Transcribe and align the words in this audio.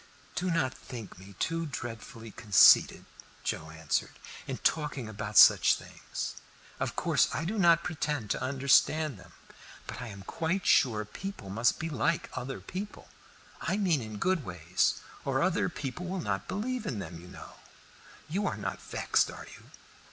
"Do 0.33 0.49
not 0.49 0.73
think 0.73 1.19
me 1.19 1.35
too 1.37 1.67
dreadfully 1.67 2.31
conceited," 2.31 3.05
Joe 3.43 3.69
answered, 3.69 4.17
"in 4.47 4.57
talking 4.57 5.07
about 5.07 5.37
such 5.37 5.75
things. 5.75 6.33
Of 6.79 6.95
course 6.95 7.27
I 7.35 7.45
do 7.45 7.59
not 7.59 7.83
pretend 7.83 8.31
to 8.31 8.41
understand 8.41 9.19
them, 9.19 9.33
but 9.85 10.01
I 10.01 10.07
am 10.07 10.23
quite 10.23 10.65
sure 10.65 11.05
people 11.05 11.51
must 11.51 11.77
be 11.79 11.87
like 11.87 12.31
other 12.33 12.59
people 12.61 13.09
I 13.61 13.77
mean 13.77 14.01
in 14.01 14.17
good 14.17 14.43
ways 14.43 14.95
or 15.23 15.43
other 15.43 15.69
people 15.69 16.07
will 16.07 16.19
not 16.19 16.47
believe 16.47 16.87
in 16.87 16.97
them, 16.97 17.19
you 17.21 17.27
know. 17.27 17.57
You 18.27 18.47
are 18.47 18.57
not 18.57 18.81
vexed, 18.81 19.29
are 19.29 19.45
you?" 19.55 19.69